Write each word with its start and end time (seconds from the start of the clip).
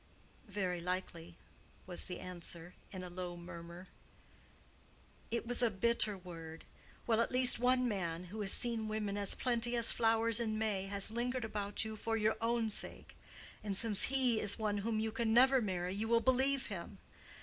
"Very 0.47 0.81
likely," 0.81 1.35
was 1.85 2.05
the 2.05 2.19
answer, 2.19 2.73
in 2.91 3.03
a 3.03 3.09
low 3.11 3.37
murmur. 3.37 3.87
"It 5.29 5.45
was 5.45 5.61
a 5.61 5.69
bitter 5.69 6.17
word. 6.17 6.63
Well, 7.05 7.21
at 7.21 7.31
least 7.31 7.59
one 7.59 7.87
man 7.87 8.23
who 8.33 8.41
has 8.41 8.51
seen 8.51 8.87
women 8.87 9.15
as 9.15 9.35
plenty 9.35 9.75
as 9.75 9.91
flowers 9.91 10.39
in 10.39 10.57
May 10.57 10.87
has 10.87 11.11
lingered 11.11 11.45
about 11.45 11.85
you 11.85 11.95
for 11.95 12.17
your 12.17 12.35
own 12.41 12.71
sake. 12.71 13.15
And 13.63 13.77
since 13.77 14.05
he 14.05 14.39
is 14.39 14.57
one 14.57 14.79
whom 14.79 14.99
you 14.99 15.11
can 15.11 15.35
never 15.35 15.61
marry, 15.61 15.93
you 15.93 16.07
will 16.07 16.19
believe 16.19 16.65
him. 16.65 16.97